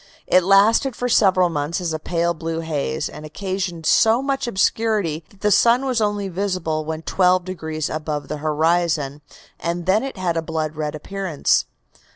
[0.25, 5.23] It lasted for several months as a pale blue haze, and occasioned so much obscurity
[5.29, 9.21] that the sun was only visible when twelve degrees above the horizon,
[9.59, 11.65] and then it had a blood red appearance.